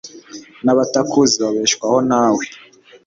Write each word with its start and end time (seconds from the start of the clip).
n'abatakuzi 0.63 1.35
babeshwaho 1.43 1.97
nawe 2.09 2.43